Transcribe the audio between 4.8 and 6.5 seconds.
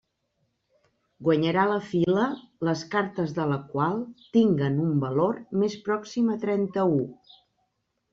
un valor més pròxim a